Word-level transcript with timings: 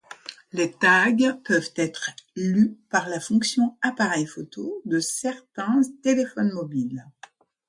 Les 0.51 0.71
tags 0.71 1.37
peuvent 1.45 1.69
être 1.75 2.09
lus 2.35 2.75
par 2.89 3.07
la 3.07 3.19
fonction 3.19 3.77
appareil 3.83 4.25
photo 4.25 4.81
de 4.85 4.99
certains 4.99 5.79
téléphones 6.01 6.53
mobiles. 6.53 7.05